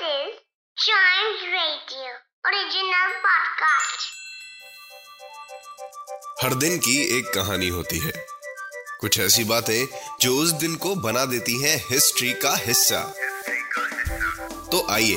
is 0.00 0.36
Giant 0.76 1.40
Radio 1.54 2.10
original 2.44 3.10
podcast. 3.24 4.06
हर 6.42 6.54
दिन 6.54 6.78
की 6.78 7.18
एक 7.18 7.32
कहानी 7.34 7.68
होती 7.68 7.98
है 7.98 8.12
कुछ 9.00 9.20
ऐसी 9.20 9.44
बातें 9.44 9.86
जो 10.20 10.36
उस 10.36 10.50
दिन 10.50 10.76
को 10.76 10.94
बना 10.94 11.24
देती 11.24 11.62
हैं 11.62 11.84
हिस्ट्री 11.90 12.32
का 12.32 12.56
हिस्सा 12.56 13.14
तो 14.72 14.86
आइए 14.90 15.16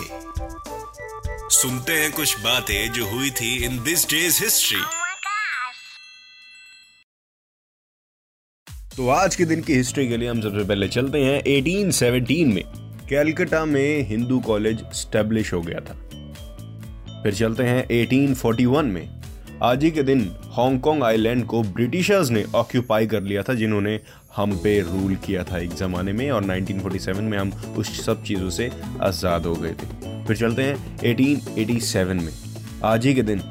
सुनते 1.50 1.94
हैं 1.94 2.12
कुछ 2.12 2.40
बातें 2.40 2.92
जो 2.92 3.06
हुई 3.06 3.32
थी 3.32 3.66
इन 3.66 3.84
दिस 3.84 4.10
डेज़ 4.10 4.44
हिस्ट्री. 4.44 4.82
तो 8.98 9.10
आज 9.10 9.36
के 9.36 9.46
दिन 9.46 9.64
की 9.64 9.74
हिस्ट्री 9.74 10.08
के 10.08 10.18
लिए 10.18 10.30
हम 10.30 10.42
सबसे 10.42 10.68
पहले 10.68 10.88
चलते 10.88 11.18
हैं 11.18 11.44
1817 11.44 12.54
में 12.54 12.83
कैलकाटा 13.14 13.66
में 13.66 14.08
हिंदू 14.08 14.40
कॉलेज 14.40 14.80
स्टैब्लिश 14.94 15.54
हो 15.54 15.62
गया 15.62 15.80
था। 15.80 15.94
फिर 17.24 17.34
चलते 17.34 17.64
हैं 17.64 17.86
1841 17.88 18.86
में। 18.86 19.10
आज 19.64 19.84
ही 19.84 19.92
के 19.92 20.04
दिन 20.04 20.22
हांगकांग 20.52 21.04
आइलैंड 21.04 21.46
को 21.46 21.62
ब्रिटिशर्स 21.64 22.30
ने 22.30 22.44
ऑक्यूपाई 22.56 23.08
कर 23.08 23.22
लिया 23.22 23.44
था, 23.44 23.54
जिन्होंने 23.54 24.00
हम 24.36 24.58
पे 24.58 24.80
रूल 24.80 25.16
किया 25.16 25.44
था 25.44 25.58
एक 25.58 25.76
ज़माने 25.76 26.14
में, 26.14 26.32
और 26.32 26.44
1947 26.44 27.22
में 27.22 27.38
हम 27.38 27.52
उस 27.78 28.06
सब 28.06 28.24
चीज़ों 28.24 28.50
से 28.50 28.72
आज़ाद 29.02 29.46
हो 29.46 29.56
गए 29.56 29.74
थे। 29.74 30.26
फिर 30.26 30.38
चलते 30.38 30.64
हैं 30.64 31.00
1887 31.04 32.22
में। 32.22 32.34
आज 32.84 33.06
ही 33.06 33.14
के 33.14 33.24
दिन 33.24 33.42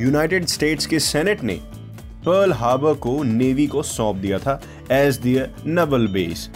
यूनाइटेड 0.00 0.46
स्टेट्स 0.46 0.86
के 0.86 0.98
सेनेट 1.00 1.42
ने 1.42 1.60
पर्ल 2.26 2.52
हार्बर 2.52 2.94
को 2.94 3.22
नेवी 3.22 3.66
को 3.66 3.82
सौंप 3.82 4.16
दिया 4.16 4.38
था 4.38 4.60
as 4.92 5.16
their 5.16 5.54
naval 5.66 6.06
base 6.08 6.50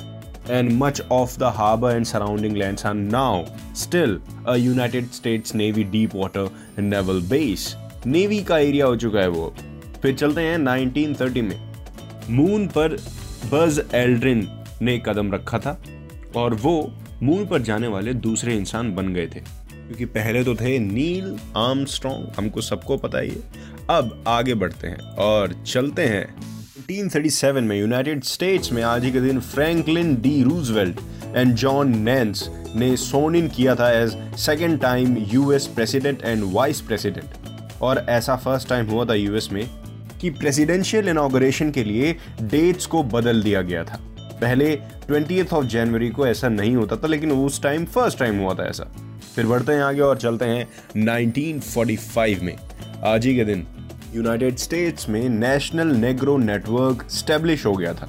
and 0.49 0.77
much 0.77 1.01
of 1.11 1.39
the 1.39 1.51
harbor 1.51 1.91
and 1.91 2.07
surrounding 2.07 2.55
lands 2.55 2.85
are 2.85 2.95
now 2.95 3.47
still 3.75 4.21
a 4.47 4.57
United 4.57 5.15
States 5.15 5.55
Navy 5.55 5.85
deep 5.85 6.15
water 6.15 6.49
naval 6.77 7.21
base. 7.21 7.75
Navy 8.07 8.43
का 8.45 8.59
एरिया 8.59 8.87
हो 8.87 8.97
चुका 8.97 9.21
है 9.21 9.29
वो 9.29 9.55
फिर 10.03 10.15
चलते 10.15 10.41
हैं 10.41 10.57
1930 10.59 11.43
में 11.43 11.57
मून 12.31 12.67
पर 12.69 12.97
बज 13.53 13.83
एल्ड्रिन 13.95 14.47
ने 14.83 14.99
कदम 15.07 15.33
रखा 15.33 15.59
था 15.59 15.79
और 16.37 16.55
वो 16.55 16.75
मून 17.23 17.47
पर 17.47 17.63
जाने 17.63 17.89
वाले 17.89 18.15
दूसरे 18.15 18.57
इंसान 18.57 18.95
बन 18.95 19.13
गए 19.15 19.27
थे 19.27 19.41
क्योंकि 19.41 20.05
पहले 20.05 20.43
तो 20.45 20.55
थे 20.55 20.79
नील 20.79 21.37
आर्मस्ट्रॉन्ग 21.57 22.33
हमको 22.39 22.61
सबको 22.61 22.97
पता 22.97 23.19
ही 23.19 23.31
है 23.31 23.71
अब 23.91 24.23
आगे 24.29 24.55
बढ़ते 24.55 24.89
हैं 24.89 25.17
और 25.25 25.53
चलते 25.67 26.07
हैं 26.07 26.52
1937 26.93 27.61
में 27.61 27.81
यूनाइटेड 27.81 28.25
स्टेट्स 28.25 28.73
में 28.73 28.83
आज 28.83 29.05
ही 29.05 29.13
के 29.13 29.21
दिन 29.21 29.41
Franklin 29.41 30.15
D 30.15 30.43
Roosevelt 30.43 31.01
and 31.37 31.55
John 31.55 31.99
Nance 31.99 32.51
ने 32.77 32.97
सोन 32.97 33.37
इन 33.37 33.49
किया 33.49 33.75
था 33.75 33.91
as 33.91 34.11
second 34.37 34.81
time 34.81 35.17
US 35.19 35.67
president 35.67 36.23
and 36.23 36.45
vice 36.47 36.81
president 36.81 37.25
और 37.83 38.07
ऐसा 38.09 38.37
फ़र्स्ट 38.37 38.69
टाइम 38.69 38.87
हुआ 38.87 39.05
था 39.05 39.15
यूएस 39.15 39.49
में 39.53 39.71
कि 40.21 40.31
प्रेसिडेंशियल 40.31 41.09
इनाग्रेशन 41.09 41.71
के 41.71 41.85
लिए 41.85 42.17
डेट्स 42.43 42.87
को 42.87 43.03
बदल 43.03 43.43
दिया 43.43 43.63
गया 43.63 43.85
था। 43.85 44.01
पहले 44.19 44.77
ट्वेंटी 44.77 45.43
ऑफ़ 45.43 45.65
जनवरी 45.65 46.09
को 46.09 46.27
ऐसा 46.27 46.49
नहीं 46.49 46.77
होता 46.77 46.97
था, 46.97 47.07
लेकिन 47.07 47.33
उस 47.33 47.63
टाइम 47.63 47.85
फ़र्स्ट 47.85 48.19
टाइम 48.19 48.39
हुआ 48.39 48.55
था 48.55 48.69
ऐसा। 48.69 48.85
फिर 49.37 49.47
बढ़ते 49.47 49.73
हैं 49.73 49.83
आगे 49.83 50.01
और 50.01 50.17
चलते 50.17 50.45
हैं 50.45 50.69
1945 50.97 52.43
में। 52.43 52.57
आज 53.05 53.27
ही 53.27 53.37
के 53.37 53.45
दिन 53.45 53.67
यूनाइटेड 54.15 54.57
स्टेट्स 54.57 55.09
में 55.09 55.29
नेशनल 55.29 55.95
नेग्रो 55.97 56.37
नेटवर्क 56.39 57.05
स्टेब्लिश 57.11 57.65
हो 57.67 57.73
गया 57.77 57.93
था। 57.95 58.09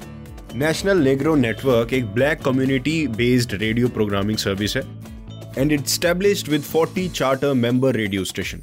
नेशनल 0.54 0.98
नेग्रो 0.98 1.34
नेटवर्क 1.34 1.92
एक 1.92 2.06
black 2.14 2.40
community 2.44 3.06
based 3.16 3.54
radio 3.54 3.88
programming 3.88 4.38
service 4.38 4.76
है 4.76 4.82
and 5.58 5.72
it 5.72 5.86
established 5.86 6.48
with 6.48 6.62
40 6.64 7.08
charter 7.14 7.54
member 7.54 7.96
radio 7.96 8.24
station 8.24 8.62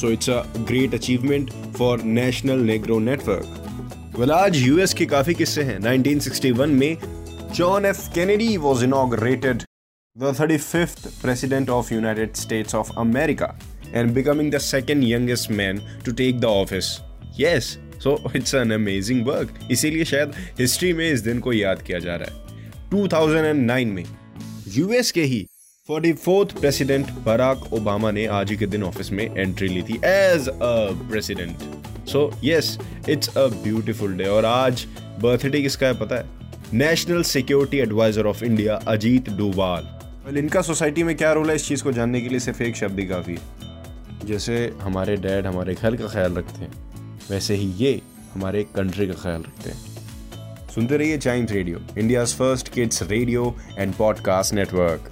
so 0.00 0.10
it's 0.10 0.30
a 0.30 0.42
great 0.58 0.94
achievement 0.94 1.50
for 1.78 2.02
national 2.18 2.66
negro 2.72 2.98
network 2.98 4.18
well 4.18 4.32
आज 4.32 4.56
US 4.56 4.94
के 4.94 5.06
काफ़ी 5.06 5.34
किस्से 5.34 5.62
हैं। 5.62 5.78
1961 5.78 6.78
में 6.80 6.96
John 7.54 7.86
F 7.86 8.08
Kennedy 8.14 8.56
was 8.56 8.84
inaugurated 8.84 9.62
the 10.16 10.30
35th 10.32 11.04
president 11.20 11.68
of 11.74 11.90
United 11.92 12.36
States 12.36 12.74
of 12.74 12.88
America. 12.98 13.54
And 13.94 14.14
becoming 14.14 14.50
the 14.50 14.60
second 14.60 15.04
youngest 15.04 15.50
man 15.50 15.80
to 16.04 16.12
take 16.12 16.40
the 16.40 16.48
office. 16.48 16.90
Yes, 17.38 17.78
so 17.98 18.16
it's 18.34 18.54
an 18.54 18.72
amazing 18.72 19.24
work. 19.24 19.70
इसीलिए 19.70 20.04
शायद 20.04 20.32
history 20.60 20.92
में 20.92 21.12
इस 21.12 21.20
दिन 21.20 21.40
को 21.40 21.52
याद 21.52 21.82
किया 21.82 21.98
जा 21.98 22.16
रहा 22.16 22.34
है। 22.34 22.48
2009 22.90 23.86
में 23.86 24.04
यूएस 24.68 25.10
के 25.12 25.22
ही 25.22 25.46
44th 25.90 26.60
प्रेसिडेंट 26.60 27.10
बराक 27.10 27.72
ओबामा 27.72 28.10
ने 28.10 28.26
आज 28.26 28.50
ही 28.50 28.56
के 28.56 28.66
दिन 28.66 28.82
ऑफ़िस 28.82 29.12
में 29.12 29.36
एंट्री 29.36 29.68
ली 29.68 29.82
थी 29.82 30.00
as 30.04 30.48
a 30.48 30.90
president 31.10 31.56
so 32.08 32.34
yes 32.44 32.78
it's 33.08 33.36
a 33.36 33.46
beautiful 33.46 34.14
day 34.14 34.24
और 34.24 34.44
आज 34.44 34.86
बर्थडे 35.20 35.62
किसका 35.62 35.86
है 35.86 35.98
पता 35.98 36.16
है? 36.16 36.24
National 36.74 37.22
security 37.22 37.78
advisor 37.78 38.26
of 38.26 38.44
India 38.44 38.74
Ajit 38.74 39.30
Doval. 39.30 40.36
इनका 40.36 40.62
सोसाइटी 40.62 41.02
में 41.02 41.16
क्या 41.16 41.32
रोल 41.32 41.50
है 41.50 41.56
इस 41.56 41.68
चीज़ 41.68 41.82
को 41.82 41.92
जानने 41.92 42.20
के 42.20 42.28
लिए 42.28 42.38
सिर्फ़ 42.38 42.62
एक 42.62 42.76
शब्द 42.76 43.00
ही 43.00 43.06
काफ़ी 43.06 43.34
है। 43.34 43.69
जैसे 44.24 44.76
हमारे 44.80 45.16
डैड 45.16 45.46
हमारे 45.46 45.74
घर 45.74 45.96
का 45.96 46.06
ख्याल 46.06 46.34
रखते 46.34 46.60
हैं, 46.60 46.72
वैसे 47.30 47.54
ही 47.54 47.70
ये 47.84 48.00
हमारे 48.34 48.62
कंट्री 48.76 49.06
का 49.06 49.14
ख्याल 49.14 49.42
रखते 49.42 49.70
हैं। 49.70 50.68
सुनते 50.74 50.96
रहिए 50.96 51.18
Chimes 51.18 51.52
radio 51.52 51.80
India's 51.98 52.34
first 52.34 52.68
kids 52.68 53.02
radio 53.02 53.54
and 53.78 53.94
podcast 53.94 54.54
network 54.54 55.10